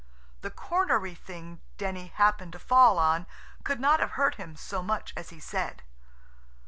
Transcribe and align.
The 0.41 0.49
cornery 0.49 1.13
thing 1.13 1.61
Denny 1.77 2.07
happened 2.07 2.53
to 2.53 2.57
fall 2.59 2.97
on 2.97 3.27
could 3.63 3.79
not 3.79 3.99
have 3.99 4.13
hurt 4.17 4.33
him 4.33 4.55
so 4.55 4.81
much 4.81 5.13
as 5.15 5.29
he 5.29 5.39
said. 5.39 5.83